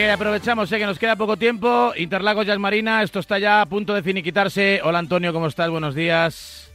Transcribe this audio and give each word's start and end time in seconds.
Eh, 0.00 0.10
aprovechamos, 0.10 0.70
sé 0.70 0.78
que 0.78 0.86
nos 0.86 0.98
queda 0.98 1.14
poco 1.14 1.36
tiempo. 1.36 1.92
Interlagos 1.94 2.46
Jazz 2.46 2.58
Marina, 2.58 3.02
esto 3.02 3.18
está 3.18 3.38
ya 3.38 3.60
a 3.60 3.66
punto 3.66 3.92
de 3.94 4.02
finiquitarse. 4.02 4.80
Hola 4.82 4.98
Antonio, 4.98 5.30
¿cómo 5.30 5.46
estás? 5.46 5.68
Buenos 5.68 5.94
días. 5.94 6.72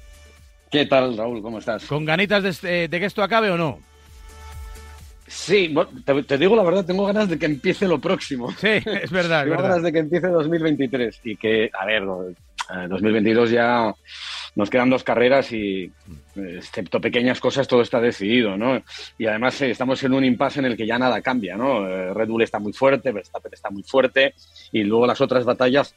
¿Qué 0.70 0.86
tal, 0.86 1.18
Raúl? 1.18 1.42
¿Cómo 1.42 1.58
estás? 1.58 1.86
¿Con 1.86 2.06
ganitas 2.06 2.62
de, 2.62 2.88
de 2.88 3.00
que 3.00 3.06
esto 3.06 3.24
acabe 3.24 3.50
o 3.50 3.58
no? 3.58 3.80
Sí, 5.26 5.74
te, 6.06 6.22
te 6.22 6.38
digo 6.38 6.56
la 6.56 6.62
verdad, 6.62 6.86
tengo 6.86 7.04
ganas 7.08 7.28
de 7.28 7.40
que 7.40 7.48
empiece 7.48 7.88
lo 7.88 7.98
próximo. 8.00 8.52
Sí, 8.52 8.68
es 8.86 9.10
verdad, 9.10 9.40
es 9.40 9.44
tengo 9.50 9.56
verdad. 9.56 9.70
ganas 9.70 9.82
de 9.84 9.92
que 9.92 10.00
empiece 10.00 10.28
2023 10.28 11.22
y 11.24 11.36
que, 11.36 11.72
a 11.74 11.84
ver, 11.88 12.04
lo- 12.04 12.30
eh, 12.30 12.88
2022 12.88 13.50
ya 13.50 13.92
nos 14.56 14.70
quedan 14.70 14.90
dos 14.90 15.04
carreras 15.04 15.52
y, 15.52 15.92
excepto 16.36 17.02
pequeñas 17.02 17.40
cosas, 17.40 17.68
todo 17.68 17.82
está 17.82 18.00
decidido, 18.00 18.58
¿no? 18.58 18.82
Y 19.18 19.26
además 19.26 19.62
eh, 19.62 19.72
estamos 19.72 20.02
en 20.04 20.14
un 20.14 20.24
impasse 20.24 20.60
en 20.60 20.66
el 20.66 20.78
que 20.78 20.88
ya 20.88 20.98
nada 20.98 21.22
cambia, 21.22 21.58
¿no? 21.58 21.88
Eh, 21.88 22.14
Red 22.14 22.30
Bull 22.30 22.44
está 22.44 22.60
muy 22.60 22.74
fuerte, 22.74 23.12
Verstappen 23.12 23.54
está 23.54 23.70
muy 23.70 23.84
fuerte 23.84 24.34
y 24.72 24.84
luego 24.84 25.06
las 25.06 25.20
otras 25.20 25.44
batallas, 25.44 25.96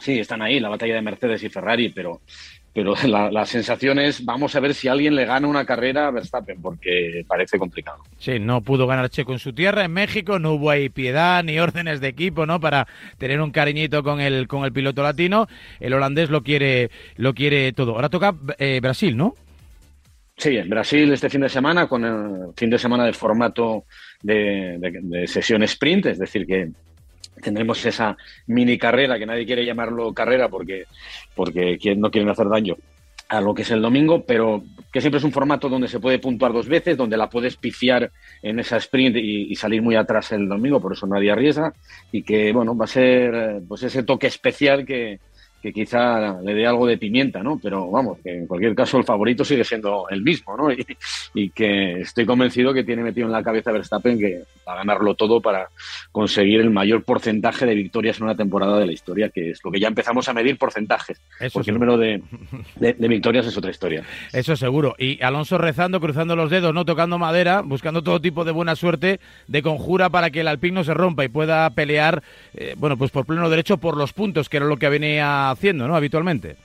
sí, 0.00 0.18
están 0.18 0.42
ahí, 0.42 0.58
la 0.58 0.70
batalla 0.70 0.94
de 0.94 1.02
Mercedes 1.02 1.42
y 1.42 1.50
Ferrari, 1.50 1.90
pero, 1.90 2.22
pero 2.72 2.94
la, 3.06 3.30
la 3.30 3.44
sensación 3.46 3.98
es, 3.98 4.24
vamos 4.24 4.54
a 4.54 4.60
ver 4.60 4.74
si 4.74 4.88
alguien 4.88 5.14
le 5.14 5.24
gana 5.24 5.48
una 5.48 5.64
carrera 5.64 6.06
a 6.06 6.10
Verstappen, 6.10 6.60
porque 6.62 7.24
parece 7.26 7.58
complicado. 7.58 7.98
Sí, 8.18 8.38
no 8.38 8.60
pudo 8.60 8.86
ganar 8.86 9.08
Checo 9.10 9.32
en 9.32 9.38
su 9.38 9.52
tierra, 9.52 9.84
en 9.84 9.92
México, 9.92 10.38
no 10.38 10.52
hubo 10.52 10.70
ahí 10.70 10.88
piedad 10.88 11.42
ni 11.42 11.58
órdenes 11.58 12.00
de 12.00 12.08
equipo, 12.08 12.46
¿no? 12.46 12.60
Para 12.60 12.86
tener 13.18 13.40
un 13.40 13.50
cariñito 13.50 14.02
con 14.02 14.20
el, 14.20 14.46
con 14.48 14.64
el 14.64 14.72
piloto 14.72 15.02
latino. 15.02 15.48
El 15.80 15.94
holandés 15.94 16.30
lo 16.30 16.42
quiere, 16.42 16.90
lo 17.16 17.34
quiere 17.34 17.72
todo. 17.72 17.92
Ahora 17.94 18.08
toca 18.08 18.34
eh, 18.58 18.80
Brasil, 18.80 19.16
¿no? 19.16 19.34
Sí, 20.36 20.56
en 20.56 20.68
Brasil 20.68 21.12
este 21.12 21.28
fin 21.28 21.40
de 21.40 21.48
semana, 21.48 21.88
con 21.88 22.04
el 22.04 22.54
fin 22.56 22.70
de 22.70 22.78
semana 22.78 23.04
de 23.04 23.12
formato 23.12 23.86
de, 24.22 24.76
de- 24.78 25.00
de 25.02 25.26
sesión 25.26 25.64
sprint, 25.64 26.06
es 26.06 26.18
decir, 26.20 26.46
que 26.46 26.68
tendremos 27.38 27.84
esa 27.84 28.16
mini 28.46 28.78
carrera, 28.78 29.18
que 29.18 29.26
nadie 29.26 29.46
quiere 29.46 29.64
llamarlo 29.64 30.12
carrera 30.12 30.48
porque, 30.48 30.84
porque 31.34 31.78
no 31.96 32.10
quieren 32.10 32.30
hacer 32.30 32.48
daño 32.48 32.76
a 33.28 33.40
lo 33.42 33.54
que 33.54 33.62
es 33.62 33.70
el 33.70 33.82
domingo, 33.82 34.24
pero 34.24 34.62
que 34.90 35.02
siempre 35.02 35.18
es 35.18 35.24
un 35.24 35.32
formato 35.32 35.68
donde 35.68 35.88
se 35.88 36.00
puede 36.00 36.18
puntuar 36.18 36.52
dos 36.52 36.66
veces, 36.66 36.96
donde 36.96 37.18
la 37.18 37.28
puedes 37.28 37.56
pifiar 37.56 38.10
en 38.42 38.58
esa 38.58 38.78
sprint 38.78 39.16
y, 39.16 39.52
y 39.52 39.54
salir 39.54 39.82
muy 39.82 39.96
atrás 39.96 40.32
el 40.32 40.48
domingo, 40.48 40.80
por 40.80 40.94
eso 40.94 41.06
nadie 41.06 41.30
arriesga, 41.30 41.74
y 42.10 42.22
que, 42.22 42.52
bueno, 42.52 42.74
va 42.74 42.86
a 42.86 42.88
ser 42.88 43.34
eh, 43.34 43.60
pues 43.68 43.82
ese 43.82 44.02
toque 44.02 44.28
especial 44.28 44.86
que, 44.86 45.20
que 45.62 45.72
quizá 45.72 46.40
le 46.42 46.54
dé 46.54 46.66
algo 46.66 46.86
de 46.86 46.98
pimienta, 46.98 47.42
¿no? 47.42 47.58
Pero 47.62 47.90
vamos, 47.90 48.18
que 48.22 48.30
en 48.38 48.46
cualquier 48.46 48.74
caso 48.74 48.96
el 48.98 49.04
favorito 49.04 49.44
sigue 49.44 49.64
siendo 49.64 50.06
el 50.10 50.22
mismo, 50.22 50.56
¿no? 50.56 50.68
Y, 50.78 50.86
y 51.34 51.50
que 51.50 52.00
estoy 52.00 52.24
convencido 52.26 52.72
que 52.72 52.84
tiene 52.84 53.02
metido 53.02 53.26
en 53.26 53.32
la 53.32 53.42
cabeza 53.42 53.72
Verstappen 53.72 54.18
que 54.18 54.42
va 54.66 54.74
a 54.74 54.76
ganarlo 54.76 55.14
todo 55.14 55.40
para 55.40 55.68
conseguir 56.12 56.60
el 56.60 56.70
mayor 56.70 57.02
porcentaje 57.04 57.66
de 57.66 57.74
victorias 57.74 58.18
en 58.18 58.24
una 58.24 58.36
temporada 58.36 58.78
de 58.78 58.86
la 58.86 58.92
historia, 58.92 59.28
que 59.30 59.50
es 59.50 59.60
lo 59.64 59.70
que 59.70 59.80
ya 59.80 59.88
empezamos 59.88 60.28
a 60.28 60.32
medir 60.34 60.56
porcentajes, 60.58 61.20
Eso 61.40 61.54
porque 61.54 61.70
el 61.70 61.74
número 61.74 61.96
de, 61.98 62.22
de- 62.76 62.92
de 62.94 63.08
victorias 63.08 63.46
es 63.46 63.56
otra 63.56 63.70
historia. 63.70 64.04
Eso 64.32 64.56
seguro. 64.56 64.94
Y 64.98 65.20
Alonso 65.22 65.58
rezando, 65.58 66.00
cruzando 66.00 66.36
los 66.36 66.50
dedos, 66.50 66.72
no 66.74 66.84
tocando 66.84 67.18
madera, 67.18 67.62
buscando 67.62 68.02
todo 68.02 68.20
tipo 68.20 68.44
de 68.44 68.52
buena 68.52 68.76
suerte, 68.76 69.20
de 69.46 69.62
conjura 69.62 70.10
para 70.10 70.30
que 70.30 70.40
el 70.40 70.48
Alpine 70.48 70.74
no 70.74 70.84
se 70.84 70.94
rompa 70.94 71.24
y 71.24 71.28
pueda 71.28 71.68
pelear, 71.70 72.22
eh, 72.54 72.74
bueno, 72.76 72.96
pues 72.96 73.10
por 73.10 73.26
pleno 73.26 73.48
derecho 73.50 73.78
por 73.78 73.96
los 73.96 74.12
puntos, 74.12 74.48
que 74.48 74.58
era 74.58 74.66
lo 74.66 74.76
que 74.76 74.88
venía 74.88 75.47
haciendo, 75.50 75.88
¿no? 75.88 75.96
Habitualmente. 75.96 76.56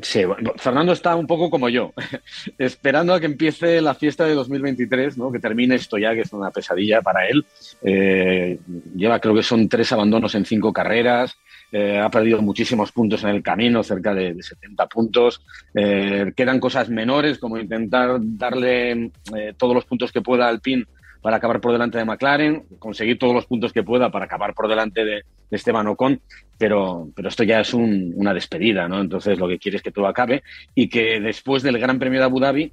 Sí, 0.00 0.26
bueno, 0.26 0.52
Fernando 0.56 0.92
está 0.92 1.16
un 1.16 1.26
poco 1.26 1.48
como 1.48 1.70
yo, 1.70 1.94
esperando 2.58 3.14
a 3.14 3.20
que 3.20 3.26
empiece 3.26 3.80
la 3.80 3.94
fiesta 3.94 4.26
de 4.26 4.34
2023, 4.34 5.16
¿no? 5.16 5.32
que 5.32 5.38
termine 5.38 5.76
esto 5.76 5.96
ya, 5.96 6.14
que 6.14 6.20
es 6.20 6.32
una 6.34 6.50
pesadilla 6.50 7.00
para 7.00 7.26
él. 7.26 7.46
Eh, 7.82 8.58
lleva, 8.94 9.18
creo 9.20 9.34
que 9.34 9.42
son 9.42 9.70
tres 9.70 9.90
abandonos 9.92 10.34
en 10.34 10.44
cinco 10.44 10.70
carreras, 10.70 11.38
eh, 11.72 11.98
ha 11.98 12.10
perdido 12.10 12.42
muchísimos 12.42 12.92
puntos 12.92 13.24
en 13.24 13.30
el 13.30 13.42
camino, 13.42 13.82
cerca 13.82 14.12
de, 14.12 14.34
de 14.34 14.42
70 14.42 14.86
puntos. 14.86 15.40
Eh, 15.74 16.30
quedan 16.36 16.60
cosas 16.60 16.90
menores, 16.90 17.38
como 17.38 17.56
intentar 17.56 18.18
darle 18.20 19.10
todos 19.56 19.74
los 19.74 19.86
puntos 19.86 20.12
que 20.12 20.20
pueda 20.20 20.46
al 20.46 20.60
PIN 20.60 20.86
para 21.26 21.38
acabar 21.38 21.60
por 21.60 21.72
delante 21.72 21.98
de 21.98 22.04
McLaren, 22.04 22.62
conseguir 22.78 23.18
todos 23.18 23.34
los 23.34 23.46
puntos 23.46 23.72
que 23.72 23.82
pueda 23.82 24.10
para 24.12 24.26
acabar 24.26 24.54
por 24.54 24.68
delante 24.68 25.04
de, 25.04 25.22
Esteban 25.50 25.88
Ocon, 25.88 26.20
pero, 26.56 27.08
pero 27.16 27.28
esto 27.28 27.42
ya 27.42 27.58
es 27.58 27.74
un- 27.74 28.12
una 28.14 28.32
despedida, 28.32 28.86
¿no? 28.86 29.00
Entonces 29.00 29.36
lo 29.36 29.48
que 29.48 29.58
quiere 29.58 29.78
es 29.78 29.82
que 29.82 29.90
todo 29.90 30.06
acabe 30.06 30.44
y 30.76 30.88
que 30.88 31.18
después 31.20 31.64
del 31.64 31.78
Gran 31.80 31.98
Premio 31.98 32.20
de 32.20 32.26
Abu 32.26 32.38
Dhabi 32.38 32.70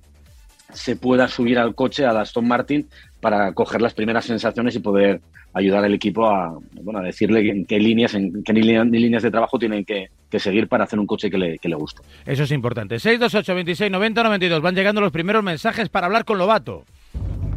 se 0.71 0.95
pueda 0.95 1.27
subir 1.27 1.57
al 1.57 1.73
coche, 1.73 2.05
al 2.05 2.17
Aston 2.17 2.47
Martin, 2.47 2.87
para 3.21 3.53
coger 3.53 3.81
las 3.81 3.95
primeras 3.95 4.25
sensaciones 4.25 4.75
y 4.75 4.79
poder 4.81 5.19
ayudar 5.55 5.83
al 5.83 5.93
equipo 5.95 6.27
a, 6.27 6.55
bueno, 6.81 6.99
a 6.99 7.03
decirle 7.03 7.49
en 7.49 7.65
qué 7.65 7.79
líneas, 7.79 8.13
en 8.13 8.43
qué 8.43 8.53
línea- 8.53 8.83
líneas 8.83 9.23
de 9.23 9.31
trabajo 9.31 9.57
tienen 9.57 9.83
que, 9.83 10.09
que 10.29 10.39
seguir 10.39 10.67
para 10.67 10.83
hacer 10.83 10.99
un 10.99 11.07
coche 11.07 11.31
que 11.31 11.39
le, 11.39 11.57
que 11.57 11.69
le 11.69 11.75
guste. 11.75 12.01
Eso 12.25 12.43
es 12.43 12.51
importante. 12.51 12.99
628 12.99 13.55
26 13.55 13.91
90 13.91 14.21
92. 14.23 14.61
Van 14.61 14.75
llegando 14.75 15.01
los 15.01 15.11
primeros 15.11 15.43
mensajes 15.43 15.89
para 15.89 16.05
hablar 16.05 16.23
con 16.25 16.37
Lobato. 16.37 16.83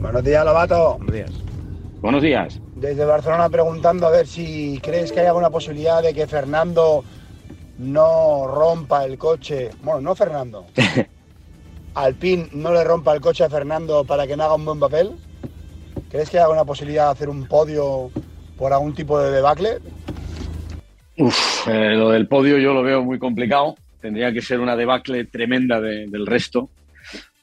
Buenos 0.01 0.25
días, 0.25 0.45
Lobato. 0.45 0.97
Buenos 0.99 1.15
días. 1.15 1.31
Buenos 2.01 2.23
días. 2.23 2.61
Desde 2.75 3.05
Barcelona 3.05 3.49
preguntando 3.49 4.07
a 4.07 4.11
ver 4.11 4.27
si 4.27 4.79
crees 4.83 5.11
que 5.13 5.21
hay 5.21 5.27
alguna 5.27 5.51
posibilidad 5.51 6.03
de 6.03 6.13
que 6.15 6.27
Fernando 6.27 7.03
no 7.79 8.47
rompa 8.47 9.05
el 9.05 9.19
coche. 9.19 9.71
Bueno, 9.83 10.01
no 10.01 10.15
Fernando. 10.15 10.67
Alpine 11.95 12.49
no 12.53 12.73
le 12.73 12.85
rompa 12.85 13.15
el 13.15 13.21
coche 13.21 13.45
a 13.45 13.49
Fernando 13.51 14.05
para 14.05 14.27
que 14.27 14.37
no 14.37 14.45
haga 14.45 14.55
un 14.55 14.65
buen 14.67 14.79
papel. 14.81 15.13
¿Crees 16.11 16.29
que 16.31 16.37
hay 16.39 16.43
alguna 16.45 16.65
posibilidad 16.65 17.07
de 17.07 17.13
hacer 17.13 17.29
un 17.29 17.47
podio 17.49 18.11
por 18.59 18.73
algún 18.73 18.95
tipo 18.95 19.19
de 19.19 19.31
debacle? 19.31 19.79
Uf, 21.19 21.67
eh, 21.69 21.95
lo 21.95 22.11
del 22.11 22.29
podio 22.29 22.59
yo 22.59 22.75
lo 22.75 22.83
veo 22.83 23.03
muy 23.03 23.19
complicado. 23.19 23.77
Tendría 24.01 24.31
que 24.33 24.43
ser 24.43 24.61
una 24.61 24.77
debacle 24.77 25.25
tremenda 25.25 25.81
de- 25.81 26.07
del 26.07 26.27
resto. 26.27 26.69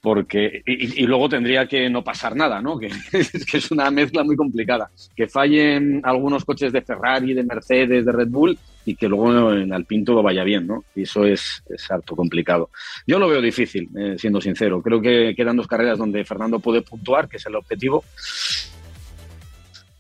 Porque, 0.03 0.62
y, 0.66 1.02
y 1.02 1.08
luego 1.08 1.30
tendría 1.30 1.66
que 1.66 1.90
no 1.90 2.03
pasar 2.03 2.36
nada, 2.36 2.62
¿no? 2.62 2.78
Que, 2.78 2.88
es 3.14 3.46
que 3.46 3.58
es 3.58 3.72
una 3.72 3.90
mezcla 3.90 4.22
muy 4.25 4.36
complicada. 4.36 4.91
Que 5.16 5.30
fallen 5.30 6.02
algunos 6.03 6.44
coches 6.44 6.74
de 6.74 6.81
Ferrari, 6.81 7.34
de 7.34 7.44
Mercedes, 7.44 8.06
de 8.06 8.12
Red 8.12 8.28
Bull 8.28 8.59
y 8.86 8.96
que 8.96 9.08
luego 9.08 9.53
en 9.53 9.72
Alpine 9.72 10.03
todo 10.03 10.22
vaya 10.22 10.44
bien, 10.44 10.68
¿no? 10.68 10.84
Y 10.94 11.03
eso 11.03 11.25
es, 11.25 11.63
es 11.69 11.90
harto 11.90 12.18
complicado. 12.18 12.69
Yo 13.08 13.18
lo 13.18 13.30
veo 13.30 13.42
difícil, 13.42 13.90
eh, 13.97 14.16
siendo 14.18 14.42
sincero. 14.42 14.81
Creo 14.81 15.00
que 15.00 15.34
quedan 15.38 15.56
dos 15.56 15.68
carreras 15.68 15.97
donde 15.97 16.25
Fernando 16.25 16.59
puede 16.59 16.81
puntuar, 16.81 17.30
que 17.30 17.38
es 17.38 17.46
el 17.46 17.56
objetivo, 17.56 18.03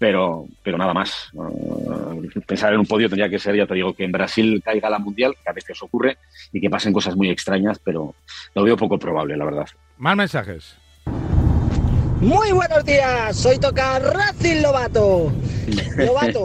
pero, 0.03 0.45
pero 0.61 0.77
nada 0.77 0.93
más. 0.93 1.29
Uh, 1.31 2.21
pensar 2.45 2.73
en 2.73 2.81
un 2.81 2.85
podio 2.85 3.07
tendría 3.07 3.29
que 3.29 3.39
ser, 3.39 3.55
ya 3.55 3.65
te 3.65 3.73
digo, 3.73 3.93
que 3.93 4.03
en 4.03 4.11
Brasil 4.11 4.61
caiga 4.61 4.89
la 4.89 4.99
mundial, 4.99 5.33
que 5.41 5.49
a 5.49 5.53
veces 5.53 5.81
ocurre, 5.81 6.17
y 6.51 6.59
que 6.59 6.69
pasen 6.69 6.91
cosas 6.91 7.15
muy 7.15 7.29
extrañas, 7.29 7.79
pero 7.81 8.13
lo 8.53 8.63
veo 8.63 8.75
poco 8.75 8.99
probable, 8.99 9.37
la 9.37 9.45
verdad. 9.45 9.65
Más 9.97 10.17
mensajes. 10.17 10.75
Muy 12.19 12.51
buenos 12.51 12.83
días, 12.83 13.33
soy 13.33 13.57
Toca 13.59 13.99
Racing 13.99 14.61
Lobato. 14.61 15.31
Lobato, 15.97 16.43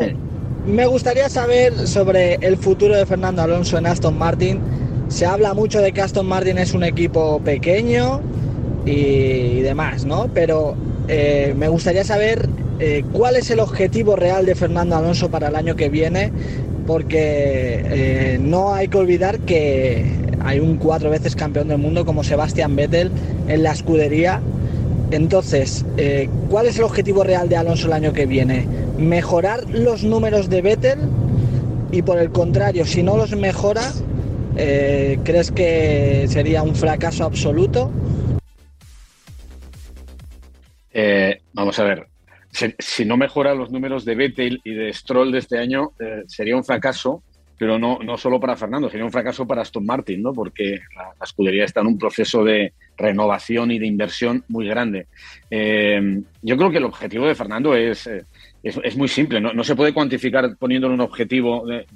me 0.64 0.86
gustaría 0.86 1.28
saber 1.28 1.88
sobre 1.88 2.34
el 2.34 2.58
futuro 2.58 2.94
de 2.94 3.06
Fernando 3.06 3.42
Alonso 3.42 3.76
en 3.76 3.86
Aston 3.86 4.16
Martin. 4.16 4.60
Se 5.08 5.26
habla 5.26 5.52
mucho 5.52 5.80
de 5.80 5.91
que 5.91 6.00
Aston 6.00 6.28
Martin 6.28 6.58
es 6.58 6.74
un 6.74 6.84
equipo 6.84 7.41
pequeño 7.42 8.20
y, 8.86 8.92
y 8.92 9.60
demás, 9.62 10.04
¿no? 10.04 10.30
Pero 10.32 10.76
eh, 11.08 11.54
me 11.56 11.68
gustaría 11.68 12.04
saber 12.04 12.48
eh, 12.81 13.05
cuál 13.12 13.37
es 13.37 13.50
el 13.50 13.61
objetivo 13.61 14.15
real 14.15 14.47
de 14.47 14.55
Fernando 14.55 14.97
Alonso 14.97 15.31
para 15.31 15.49
el 15.49 15.56
año 15.56 15.75
que 15.75 15.89
viene, 15.89 16.31
porque 16.87 17.83
eh, 17.84 18.39
no 18.41 18.72
hay 18.72 18.89
que 18.89 18.99
olvidar 18.99 19.41
que 19.41 20.05
hay 20.41 20.61
un 20.61 20.77
cuatro 20.77 21.10
veces 21.10 21.34
campeón 21.34 21.69
del 21.69 21.78
mundo 21.78 22.04
como 22.04 22.22
Sebastian 22.22 22.77
Vettel 22.77 23.10
en 23.48 23.63
la 23.63 23.72
escudería 23.72 24.41
entonces, 25.10 25.86
eh, 25.97 26.28
¿cuál 26.51 26.66
es 26.66 26.77
el 26.78 26.84
objetivo 26.84 27.25
real 27.25 27.48
de 27.48 27.57
Alonso 27.57 27.86
el 27.86 27.95
año 27.95 28.13
que 28.13 28.27
viene? 28.27 28.66
¿Mejorar 28.98 29.65
los 29.71 30.04
números 30.04 30.51
de 30.51 30.60
Vettel? 30.60 30.98
Y 31.91 32.03
por 32.03 32.19
el 32.19 32.31
contrario, 32.31 32.84
si 32.84 33.03
no 33.03 33.16
los 33.16 33.34
mejora, 33.34 33.91
¿crees 34.54 35.51
que 35.51 36.27
sería 36.28 36.63
un 36.63 36.74
fracaso 36.74 37.24
absoluto? 37.24 37.91
Vamos 41.54 41.78
a 41.78 41.84
ver. 41.84 42.08
Si, 42.50 43.04
no 43.04 43.16
mejora 43.16 43.54
los 43.54 43.71
números 43.71 44.04
de 44.04 44.15
Vettel 44.15 44.60
y 44.65 44.72
de 44.72 44.92
Stroll 44.92 45.33
de 45.33 45.39
este 45.39 45.59
año, 45.59 45.92
eh, 46.00 46.24
sería 46.27 46.56
un 46.56 46.65
fracaso, 46.65 47.22
pero 47.59 47.78
no, 47.78 47.98
no 48.03 48.16
solo 48.16 48.41
para 48.41 48.56
Fernando, 48.56 48.89
sería 48.89 49.04
un 49.04 49.12
fracaso 49.12 49.47
para 49.47 49.62
Aston 49.62 49.84
Martin, 49.84 50.22
¿no? 50.22 50.33
Porque 50.33 50.78
la, 50.97 51.04
la 51.18 51.24
escudería 51.24 51.65
está 51.65 51.80
en 51.80 51.89
un 51.89 51.98
proceso 51.98 52.42
de 52.45 52.72
renovación 52.98 53.71
y 53.71 53.78
de 53.78 53.86
inversión 53.86 54.45
muy 54.48 54.66
grande. 54.66 55.06
Eh, 55.50 56.21
yo 56.42 56.56
creo 56.56 56.71
que 56.71 56.78
el 56.78 56.84
objetivo 56.84 57.27
de 57.27 57.34
Fernando 57.34 57.74
es, 57.74 58.06
eh, 58.06 58.24
es, 58.62 58.78
es 58.83 58.97
muy 58.97 59.09
simple, 59.09 59.41
¿no? 59.41 59.53
no 59.53 59.65
se 59.65 59.77
puede 59.77 59.95
cuantificar 59.95 60.56
poniéndole 60.56 60.95
un 60.95 61.00
objetivo. 61.00 61.66
de, 61.66 61.86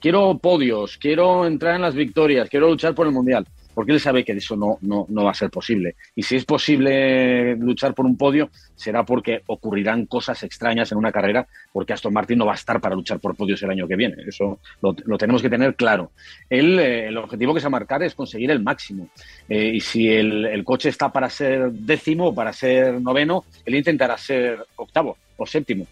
quiero 0.00 0.38
podios, 0.38 0.96
quiero 0.96 1.46
entrar 1.46 1.76
en 1.76 1.82
las 1.82 1.94
victorias, 1.94 2.48
quiero 2.48 2.68
luchar 2.68 2.94
por 2.94 3.06
el 3.06 3.12
Mundial. 3.12 3.46
Porque 3.74 3.92
él 3.92 4.00
sabe 4.00 4.24
que 4.24 4.32
eso 4.32 4.56
no, 4.56 4.78
no, 4.82 5.06
no 5.08 5.24
va 5.24 5.30
a 5.30 5.34
ser 5.34 5.50
posible. 5.50 5.96
Y 6.14 6.22
si 6.22 6.36
es 6.36 6.44
posible 6.44 7.56
luchar 7.56 7.94
por 7.94 8.06
un 8.06 8.16
podio, 8.16 8.50
será 8.74 9.04
porque 9.04 9.42
ocurrirán 9.46 10.06
cosas 10.06 10.42
extrañas 10.42 10.90
en 10.92 10.98
una 10.98 11.12
carrera, 11.12 11.46
porque 11.72 11.92
Aston 11.92 12.12
Martin 12.12 12.38
no 12.38 12.46
va 12.46 12.52
a 12.52 12.56
estar 12.56 12.80
para 12.80 12.94
luchar 12.94 13.20
por 13.20 13.36
podios 13.36 13.62
el 13.62 13.70
año 13.70 13.86
que 13.86 13.96
viene. 13.96 14.16
Eso 14.26 14.58
lo, 14.82 15.18
tenemos 15.18 15.42
que 15.42 15.50
tener 15.50 15.74
claro. 15.74 16.12
Él, 16.48 16.78
eh, 16.78 17.08
el 17.08 17.16
objetivo 17.16 17.54
que 17.54 17.60
se 17.60 17.68
marcar 17.68 18.02
es 18.02 18.14
conseguir 18.14 18.50
el 18.50 18.62
máximo. 18.62 19.08
Eh, 19.48 19.72
y 19.74 19.80
si 19.80 20.08
el, 20.08 20.46
el 20.46 20.64
coche 20.64 20.88
está 20.88 21.12
para 21.12 21.30
ser 21.30 21.70
décimo 21.72 22.28
o 22.28 22.34
para 22.34 22.52
ser 22.52 23.00
noveno, 23.00 23.44
él 23.64 23.74
intentará 23.74 24.16
ser 24.18 24.64
octavo 24.76 25.16
o 25.36 25.46
séptimo. 25.46 25.86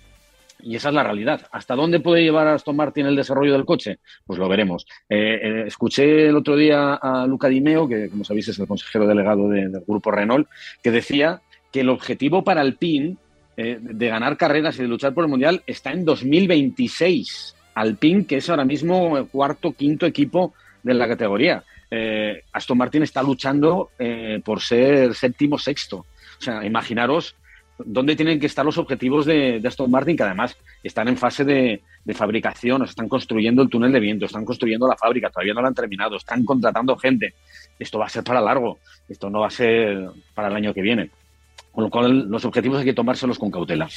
Y 0.61 0.77
esa 0.77 0.89
es 0.89 0.95
la 0.95 1.05
realidad. 1.05 1.43
¿Hasta 1.53 1.75
dónde 1.75 2.01
puede 2.01 2.23
llevar 2.23 2.49
Aston 2.49 2.77
Martin 2.77 3.07
el 3.07 3.17
desarrollo 3.17 3.53
del 3.53 3.65
coche? 3.65 3.99
Pues 4.27 4.39
lo 4.39 4.49
veremos. 4.49 4.87
Eh, 5.09 5.41
eh, 5.43 5.65
escuché 5.67 6.29
el 6.29 6.37
otro 6.37 6.57
día 6.57 6.95
a 6.95 7.27
Luca 7.27 7.49
Dimeo, 7.49 7.89
que 7.89 8.09
como 8.09 8.25
sabéis 8.25 8.49
es 8.49 8.59
el 8.59 8.67
consejero 8.67 9.07
delegado 9.07 9.49
del 9.49 9.83
grupo 9.87 10.11
Renault, 10.11 10.49
que 10.83 10.91
decía 10.91 11.41
que 11.73 11.81
el 11.81 11.91
objetivo 11.91 12.43
para 12.43 12.61
Alpine 12.61 13.17
eh, 13.57 13.79
de 13.81 14.09
ganar 14.09 14.37
carreras 14.37 14.79
y 14.79 14.83
de 14.83 14.89
luchar 14.89 15.15
por 15.15 15.25
el 15.25 15.31
Mundial 15.31 15.63
está 15.67 15.93
en 15.93 16.05
2026. 16.05 17.55
Alpine, 17.75 18.27
que 18.27 18.37
es 18.39 18.51
ahora 18.51 18.65
mismo 18.65 19.17
el 19.17 19.27
cuarto, 19.27 19.73
quinto 19.73 20.07
equipo 20.07 20.55
de 20.83 20.95
la 20.95 21.07
categoría. 21.07 21.63
Aston 22.53 22.77
Martin 22.77 23.05
está 23.05 23.23
luchando 23.23 23.91
por 24.45 24.61
ser 24.61 25.15
séptimo, 25.15 25.59
sexto. 25.59 25.99
O 26.39 26.43
sea, 26.43 26.65
imaginaros 26.67 27.37
dónde 27.79 28.17
tienen 28.17 28.41
que 28.41 28.47
estar 28.47 28.65
los 28.65 28.79
objetivos 28.79 29.27
de, 29.27 29.63
Aston 29.65 29.91
Martin, 29.91 30.17
que 30.17 30.23
además 30.23 30.57
están 30.83 31.09
en 31.09 31.17
fase 31.17 31.45
de, 31.45 31.83
fabricación, 32.15 32.83
están 32.83 33.09
construyendo 33.09 33.63
el 33.63 33.69
túnel 33.69 33.93
de 33.93 34.01
viento, 34.01 34.25
están 34.25 34.45
construyendo 34.45 34.89
la 34.89 34.97
fábrica, 34.97 35.31
todavía 35.31 35.55
no 35.55 35.61
la 35.61 35.69
han 35.69 35.75
terminado, 35.75 36.17
están 36.17 36.45
contratando 36.45 36.97
gente. 36.97 37.35
Esto 37.79 37.99
va 37.99 38.07
a 38.07 38.09
ser 38.09 38.25
para 38.25 38.41
largo, 38.41 38.79
esto 39.09 39.29
no 39.29 39.41
va 39.41 39.49
a 39.49 39.51
ser 39.51 40.09
para 40.35 40.49
el 40.49 40.57
año 40.57 40.73
que 40.73 40.83
viene. 40.83 41.11
Con 41.71 41.85
lo 41.85 41.91
cual, 41.91 42.29
los 42.29 42.45
objetivos 42.45 42.79
hay 42.79 42.87
que 42.87 42.95
tomárselos 42.95 43.39
con 43.39 43.51
cautela. 43.51 43.89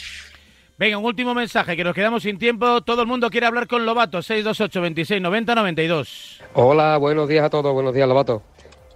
Venga, 0.77 0.97
un 0.97 1.05
último 1.05 1.33
mensaje, 1.33 1.77
que 1.77 1.83
nos 1.83 1.93
quedamos 1.95 2.23
sin 2.23 2.37
tiempo. 2.37 2.81
Todo 2.81 3.01
el 3.03 3.07
mundo 3.07 3.29
quiere 3.29 3.45
hablar 3.45 3.67
con 3.67 3.85
Lobato, 3.85 4.21
628 4.21 4.81
26 4.81 5.21
90 5.21 5.55
92. 5.55 6.41
Hola, 6.53 6.97
buenos 6.97 7.29
días 7.29 7.45
a 7.45 7.49
todos, 7.49 7.71
buenos 7.73 7.93
días, 7.93 8.07
Lobato. 8.07 8.43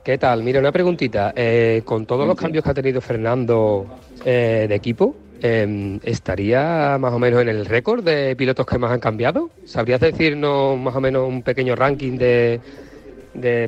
¿Qué 0.06 0.20
tal? 0.20 0.44
Mira, 0.44 0.60
una 0.60 0.72
preguntita. 0.72 1.34
Eh, 1.36 1.82
con 1.84 2.06
todos 2.06 2.28
los 2.28 2.38
cambios 2.38 2.64
que 2.64 2.70
ha 2.70 2.76
tenido 2.76 3.02
Fernando 3.02 3.88
eh, 4.24 4.68
de 4.70 4.76
equipo, 4.76 5.16
em, 5.42 6.00
¿estaría 6.04 7.00
más 7.00 7.12
o 7.12 7.18
menos 7.18 7.42
en 7.42 7.50
el 7.50 7.66
récord 7.66 8.04
de 8.04 8.36
pilotos 8.36 8.68
que 8.68 8.78
más 8.78 8.92
han 8.92 9.00
cambiado? 9.00 9.50
¿Sabrías 9.66 10.00
decirnos 10.00 10.78
más 10.78 10.96
o 10.96 11.02
menos 11.02 11.28
un 11.28 11.42
pequeño 11.42 11.76
ranking 11.76 12.20
de, 12.20 12.60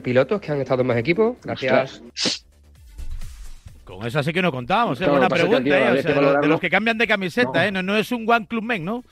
pilotos 0.03 0.39
que 0.39 0.51
han 0.51 0.61
estado 0.61 0.81
en 0.81 0.87
más 0.87 0.97
equipos? 0.97 1.37
Gracias. 1.43 2.03
Con 3.83 4.05
eso 4.05 4.21
sí 4.21 4.31
que 4.31 4.43
no 4.43 4.51
contábamos, 4.51 5.01
es 5.01 5.09
buena 5.09 5.29
pregunta, 5.29 5.57
¿eh? 5.57 6.03
de, 6.03 6.47
los 6.47 6.59
que 6.59 6.69
cambian 6.69 6.99
de 6.99 7.07
camiseta, 7.07 7.65
¿eh? 7.65 7.71
No, 7.71 7.97
es 7.97 8.11
un 8.11 8.29
One 8.29 8.45
Club 8.45 8.63
Men, 8.63 8.85
¿no? 8.85 9.03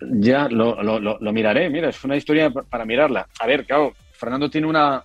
Ya, 0.00 0.48
lo, 0.48 0.82
lo 0.82 1.32
miraré, 1.34 1.68
mira, 1.68 1.90
es 1.90 2.02
una 2.04 2.16
historia 2.16 2.50
para 2.50 2.86
mirarla. 2.86 3.28
A 3.38 3.46
ver, 3.46 3.66
claro, 3.66 3.92
Fernando 4.12 4.48
tiene 4.48 4.66
una, 4.66 5.04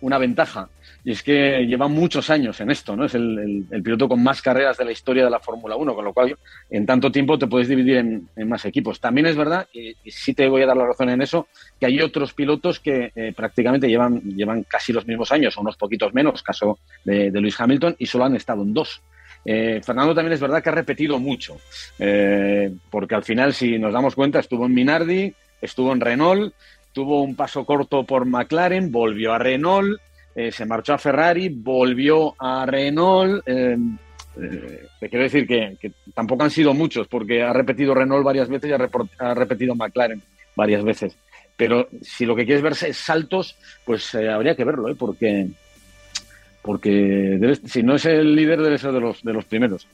una 0.00 0.18
ventaja 0.18 0.68
y 1.04 1.12
es 1.12 1.22
que 1.22 1.64
lleva 1.66 1.88
muchos 1.88 2.28
años 2.30 2.60
en 2.60 2.70
esto, 2.70 2.94
¿no? 2.94 3.06
Es 3.06 3.14
el, 3.14 3.64
piloto 3.82 4.08
con 4.08 4.22
más 4.22 4.42
carreras 4.42 4.76
de 4.76 4.84
la 4.84 4.92
historia 4.92 5.24
de 5.24 5.30
la 5.30 5.40
Fórmula 5.40 5.76
1, 5.76 5.94
con 5.94 6.04
lo 6.04 6.12
cual 6.12 6.36
en 6.68 6.84
tanto 6.84 7.10
tiempo 7.10 7.38
te 7.38 7.46
puedes 7.46 7.68
dividir 7.68 7.96
en, 7.96 8.48
más 8.48 8.64
equipos. 8.64 9.00
También 9.00 9.26
es 9.26 9.36
verdad, 9.36 9.66
y, 9.72 9.94
sí 10.10 10.34
te 10.34 10.48
voy 10.48 10.62
a 10.62 10.66
dar 10.66 10.76
la 10.76 10.86
razón 10.86 11.08
en 11.08 11.22
eso, 11.22 11.48
que 11.78 11.86
hay 11.86 12.00
otros 12.00 12.34
pilotos 12.34 12.80
que 12.80 13.12
eh, 13.14 13.32
prácticamente 13.34 13.88
llevan, 13.88 14.20
llevan 14.20 14.64
casi 14.64 14.92
los 14.92 15.06
mismos 15.06 15.32
años, 15.32 15.56
o 15.56 15.62
unos 15.62 15.76
poquitos 15.76 16.12
menos, 16.12 16.42
caso 16.42 16.78
de, 17.04 17.30
Lewis 17.30 17.58
Hamilton, 17.58 17.96
y 17.98 18.06
solo 18.06 18.24
han 18.26 18.36
estado 18.36 18.62
en 18.62 18.74
dos. 18.74 19.00
Eh, 19.42 19.80
Fernando 19.82 20.14
también 20.14 20.34
es 20.34 20.40
verdad 20.40 20.62
que 20.62 20.68
ha 20.68 20.72
repetido 20.72 21.18
mucho, 21.18 21.56
eh, 21.98 22.74
porque 22.90 23.14
al 23.14 23.24
final, 23.24 23.54
si 23.54 23.78
nos 23.78 23.92
damos 23.92 24.14
cuenta, 24.14 24.38
estuvo 24.38 24.66
en 24.66 24.74
Minardi, 24.74 25.32
estuvo 25.62 25.92
en 25.92 26.00
Renault, 26.00 26.52
tuvo 26.92 27.22
un 27.22 27.34
paso 27.34 27.64
corto 27.64 28.04
por 28.04 28.26
McLaren, 28.26 28.90
volvió 28.90 29.32
a 29.32 29.38
Renault, 29.38 30.00
eh, 30.34 30.52
se 30.52 30.66
marchó 30.66 30.94
a 30.94 30.98
Ferrari, 30.98 31.48
volvió 31.48 32.34
a 32.38 32.64
Renault. 32.66 33.42
Eh, 33.46 33.76
eh, 34.40 34.86
te 34.98 35.08
quiero 35.08 35.24
decir 35.24 35.46
que, 35.46 35.76
tampoco 36.14 36.44
han 36.44 36.50
sido 36.50 36.72
muchos, 36.72 37.08
porque 37.08 37.42
ha 37.42 37.52
repetido 37.52 37.94
Renault 37.94 38.24
varias 38.24 38.48
veces 38.48 38.70
y 38.70 38.72
ha, 38.72 39.34
repetido 39.34 39.74
McLaren 39.74 40.22
varias 40.54 40.84
veces. 40.84 41.16
Pero 41.56 41.88
si 42.00 42.24
lo 42.24 42.34
que 42.34 42.46
quieres 42.46 42.62
ver 42.62 42.72
es 42.72 42.96
saltos, 42.96 43.56
pues 43.84 44.14
habría 44.14 44.54
que 44.54 44.64
verlo, 44.64 44.94
porque 44.96 45.48
porque 46.62 47.58
si 47.64 47.82
no 47.82 47.94
es 47.94 48.04
el 48.04 48.34
líder 48.36 48.60
debe 48.60 48.78
ser 48.78 48.92
de 48.92 49.00
los 49.00 49.22
de 49.22 49.32
los 49.32 49.44
primeros. 49.44 49.86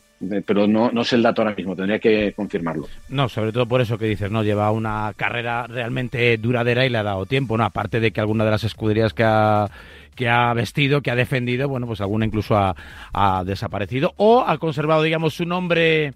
Pero 0.46 0.66
no, 0.66 0.90
no 0.90 1.02
es 1.02 1.12
el 1.12 1.22
dato 1.22 1.42
ahora 1.42 1.54
mismo 1.54 1.76
tendría 1.76 1.98
que 1.98 2.32
confirmarlo. 2.32 2.88
No 3.08 3.28
sobre 3.28 3.52
todo 3.52 3.66
por 3.66 3.80
eso 3.80 3.98
que 3.98 4.06
dices 4.06 4.30
no 4.30 4.42
lleva 4.42 4.70
una 4.70 5.12
carrera 5.16 5.66
realmente 5.66 6.36
duradera 6.38 6.86
y 6.86 6.88
le 6.88 6.98
ha 6.98 7.02
dado 7.02 7.26
tiempo 7.26 7.56
no 7.56 7.64
aparte 7.64 8.00
de 8.00 8.10
que 8.10 8.20
alguna 8.20 8.44
de 8.44 8.50
las 8.50 8.64
escuderías 8.64 9.12
que 9.12 9.24
ha 9.24 9.70
que 10.16 10.28
ha 10.28 10.52
vestido, 10.54 11.02
que 11.02 11.10
ha 11.10 11.14
defendido, 11.14 11.68
bueno, 11.68 11.86
pues 11.86 12.00
alguna 12.00 12.24
incluso 12.24 12.56
ha, 12.56 12.74
ha 13.12 13.44
desaparecido 13.44 14.14
o 14.16 14.40
ha 14.40 14.56
conservado, 14.58 15.02
digamos, 15.02 15.34
su 15.34 15.44
nombre, 15.44 16.14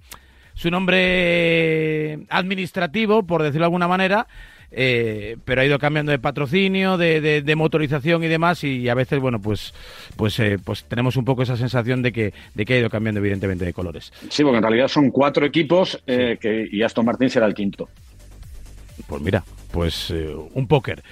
su 0.54 0.70
nombre 0.70 2.18
administrativo, 2.30 3.22
por 3.24 3.42
decirlo 3.42 3.64
de 3.64 3.66
alguna 3.66 3.88
manera, 3.88 4.26
eh, 4.72 5.36
pero 5.44 5.60
ha 5.60 5.64
ido 5.64 5.78
cambiando 5.78 6.12
de 6.12 6.18
patrocinio, 6.18 6.96
de, 6.96 7.42
de, 7.42 7.56
motorización 7.56 8.22
y 8.22 8.28
demás, 8.28 8.62
y 8.64 8.88
a 8.88 8.94
veces, 8.94 9.20
bueno, 9.20 9.38
pues 9.40 9.74
pues 10.16 10.38
eh, 10.38 10.58
pues 10.64 10.84
tenemos 10.84 11.16
un 11.16 11.24
poco 11.24 11.42
esa 11.42 11.56
sensación 11.56 12.02
de 12.02 12.12
que, 12.12 12.32
de 12.54 12.64
que 12.64 12.74
ha 12.74 12.78
ido 12.78 12.90
cambiando 12.90 13.20
evidentemente 13.20 13.64
de 13.64 13.72
colores. 13.72 14.12
Sí, 14.28 14.42
porque 14.42 14.58
en 14.58 14.62
realidad 14.62 14.88
son 14.88 15.10
cuatro 15.10 15.44
equipos 15.44 16.00
eh, 16.06 16.36
que, 16.40 16.68
y 16.70 16.82
Aston 16.82 17.04
Martin 17.04 17.30
será 17.30 17.46
el 17.46 17.54
quinto. 17.54 17.88
Pues 19.06 19.22
mira, 19.22 19.42
pues 19.72 20.12
un 20.54 20.66
póker. 20.68 21.02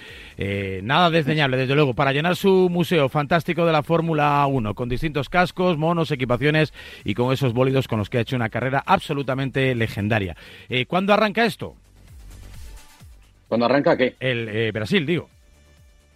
nada 0.83 1.11
desdeñable, 1.11 1.57
desde 1.57 1.75
luego, 1.75 1.95
para 1.95 2.13
llenar 2.13 2.37
su 2.37 2.69
museo 2.71 3.09
fantástico 3.09 3.65
de 3.65 3.73
la 3.73 3.83
Fórmula 3.83 4.47
1, 4.47 4.75
con 4.75 4.89
distintos 4.89 5.29
cascos, 5.31 5.79
monos, 5.79 6.11
equipaciones 6.11 6.75
y 7.03 7.15
con 7.15 7.33
esos 7.33 7.55
bólidos 7.55 7.89
con 7.89 7.99
los 7.99 8.11
que 8.11 8.19
ha 8.19 8.21
hecho 8.21 8.37
una 8.37 8.51
carrera 8.51 8.83
absolutamente 8.85 9.75
legendaria. 9.75 10.37
¿Cuándo 10.87 11.15
arranca 11.15 11.47
esto? 11.47 11.77
¿Cuándo 13.49 13.67
arranca 13.67 13.97
qué? 13.97 14.15
El 14.21 14.49
eh, 14.49 14.71
Brasil, 14.71 15.05
digo. 15.07 15.29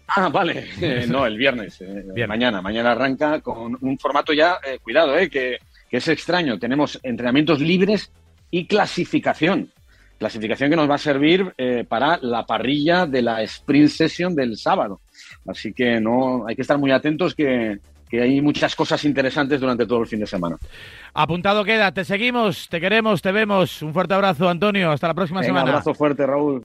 Ah, 0.06 0.28
vale. 0.28 0.66
Eh, 0.80 1.06
no, 1.08 1.26
el 1.26 1.38
viernes. 1.38 1.80
Eh, 1.80 2.26
mañana. 2.26 2.60
Mañana 2.60 2.92
arranca 2.92 3.40
con 3.40 3.76
un 3.80 3.98
formato 3.98 4.32
ya, 4.32 4.58
cuidado, 4.82 5.16
eh, 5.16 5.30
que, 5.30 5.58
es 5.90 6.08
extraño. 6.08 6.58
Tenemos 6.58 6.98
entrenamientos 7.02 7.60
libres 7.60 8.12
y 8.50 8.66
clasificación. 8.66 9.70
Clasificación 10.18 10.70
que 10.70 10.76
nos 10.76 10.88
va 10.88 10.94
a 10.94 10.98
servir 10.98 11.52
para 11.88 12.16
la 12.22 12.46
parrilla 12.46 13.06
de 13.06 13.22
la 13.22 13.42
sprint 13.42 13.88
session 13.88 14.34
del 14.34 14.56
sábado. 14.56 15.00
Así 15.46 15.72
que 15.72 16.00
no 16.00 16.46
hay 16.46 16.54
que 16.54 16.62
estar 16.62 16.78
muy 16.78 16.92
atentos 16.92 17.34
que, 17.34 17.78
que 18.12 18.20
hay 18.20 18.42
muchas 18.42 18.76
cosas 18.76 19.02
interesantes 19.06 19.58
durante 19.58 19.86
todo 19.86 20.02
el 20.02 20.06
fin 20.06 20.20
de 20.20 20.26
semana. 20.26 20.58
Apuntado 21.14 21.64
queda, 21.64 21.92
te 21.92 22.04
seguimos, 22.04 22.68
te 22.68 22.78
queremos, 22.78 23.22
te 23.22 23.32
vemos. 23.32 23.80
Un 23.80 23.94
fuerte 23.94 24.12
abrazo, 24.12 24.50
Antonio. 24.50 24.90
Hasta 24.90 25.08
la 25.08 25.14
próxima 25.14 25.42
semana. 25.42 25.64
Un 25.64 25.68
abrazo 25.70 25.94
fuerte, 25.94 26.26
Raúl. 26.26 26.60